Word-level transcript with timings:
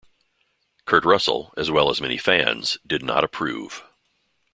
Kurt 0.85 1.05
Russell, 1.05 1.53
as 1.57 1.69
well 1.69 1.91
as 1.91 2.01
many 2.01 2.17
fans, 2.17 2.79
did 2.87 3.03
not 3.03 3.23
approve. 3.23 3.83